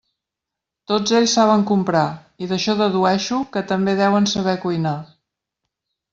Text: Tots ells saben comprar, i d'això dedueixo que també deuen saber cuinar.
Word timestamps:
Tots 0.91 1.11
ells 1.19 1.35
saben 1.37 1.65
comprar, 1.71 2.05
i 2.45 2.47
d'això 2.53 2.75
dedueixo 2.81 3.39
que 3.57 3.65
també 3.75 3.95
deuen 4.01 4.29
saber 4.35 4.57
cuinar. 4.67 4.97